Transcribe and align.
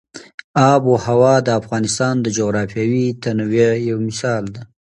آب 0.71 0.83
وهوا 0.91 1.35
د 1.43 1.49
افغانستان 1.59 2.15
د 2.21 2.27
جغرافیوي 2.37 3.07
تنوع 3.23 3.67
یو 3.89 3.97
مثال 4.07 4.43
دی. 4.53 4.61